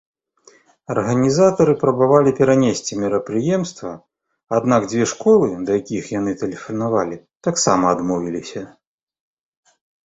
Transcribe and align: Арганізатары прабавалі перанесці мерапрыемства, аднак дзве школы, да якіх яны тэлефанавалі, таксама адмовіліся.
Арганізатары 0.93 1.73
прабавалі 1.81 2.31
перанесці 2.39 2.93
мерапрыемства, 3.03 3.91
аднак 4.61 4.81
дзве 4.95 5.05
школы, 5.13 5.47
да 5.69 5.81
якіх 5.83 6.03
яны 6.19 6.31
тэлефанавалі, 6.41 7.17
таксама 7.51 7.85
адмовіліся. 7.99 8.61